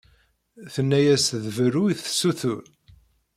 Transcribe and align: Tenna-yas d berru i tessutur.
Tenna-yas 0.73 1.25
d 1.43 1.45
berru 1.55 1.83
i 1.87 1.93
tessutur. 2.01 2.63